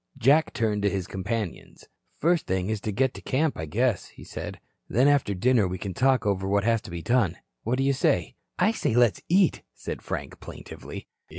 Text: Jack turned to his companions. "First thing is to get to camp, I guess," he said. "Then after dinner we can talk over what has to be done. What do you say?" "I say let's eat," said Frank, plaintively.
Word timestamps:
Jack 0.17 0.51
turned 0.53 0.81
to 0.81 0.89
his 0.89 1.05
companions. 1.05 1.85
"First 2.17 2.47
thing 2.47 2.71
is 2.71 2.81
to 2.81 2.91
get 2.91 3.13
to 3.13 3.21
camp, 3.21 3.55
I 3.55 3.65
guess," 3.67 4.07
he 4.07 4.23
said. 4.23 4.59
"Then 4.89 5.07
after 5.07 5.35
dinner 5.35 5.67
we 5.67 5.77
can 5.77 5.93
talk 5.93 6.25
over 6.25 6.47
what 6.47 6.63
has 6.63 6.81
to 6.81 6.89
be 6.89 7.03
done. 7.03 7.37
What 7.61 7.77
do 7.77 7.83
you 7.83 7.93
say?" 7.93 8.33
"I 8.57 8.71
say 8.71 8.95
let's 8.95 9.21
eat," 9.29 9.61
said 9.75 10.01
Frank, 10.01 10.39
plaintively. 10.39 11.07